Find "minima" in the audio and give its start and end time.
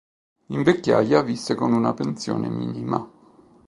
2.49-3.07